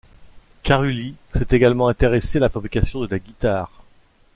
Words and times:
Carulli 0.63 1.15
s'est 1.31 1.49
également 1.55 1.87
intéressé 1.87 2.39
à 2.39 2.41
la 2.41 2.49
fabrication 2.49 3.01
de 3.01 3.07
la 3.11 3.19
guitare. 3.19 3.71